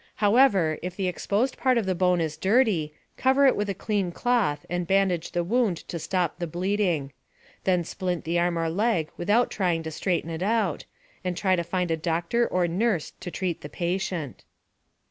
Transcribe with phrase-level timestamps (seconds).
[0.15, 4.11] However, if the exposed part of the bone is dirty, cover it with a clean
[4.11, 7.13] cloth and bandage the wound to stop the bleeding.
[7.65, 10.85] Then splint the arm or leg without trying to straighten it out,
[11.23, 14.43] and try to find a doctor or nurse to treat the patient.